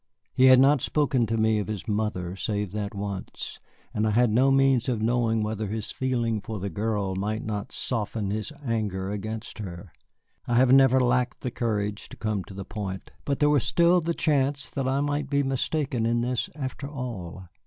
He 0.33 0.45
had 0.45 0.59
not 0.59 0.81
spoken 0.81 1.27
to 1.27 1.37
me 1.37 1.59
of 1.59 1.67
his 1.67 1.87
mother 1.87 2.35
save 2.35 2.71
that 2.71 2.95
once, 2.95 3.59
and 3.93 4.07
I 4.07 4.09
had 4.09 4.31
no 4.31 4.49
means 4.49 4.89
of 4.89 4.99
knowing 4.99 5.43
whether 5.43 5.67
his 5.67 5.91
feeling 5.91 6.41
for 6.41 6.57
the 6.59 6.71
girl 6.71 7.15
might 7.15 7.43
not 7.43 7.71
soften 7.71 8.31
his 8.31 8.51
anger 8.65 9.11
against 9.11 9.59
her. 9.59 9.93
I 10.47 10.55
have 10.55 10.73
never 10.73 10.99
lacked 10.99 11.41
the 11.41 11.51
courage 11.51 12.09
to 12.09 12.17
come 12.17 12.43
to 12.45 12.55
the 12.55 12.65
point, 12.65 13.11
but 13.25 13.37
there 13.37 13.51
was 13.51 13.63
still 13.63 14.01
the 14.01 14.15
chance 14.15 14.71
that 14.71 14.87
I 14.87 15.01
might 15.01 15.29
be 15.29 15.43
mistaken 15.43 16.07
in 16.07 16.21
this 16.21 16.49
after 16.55 16.87
all. 16.89 17.45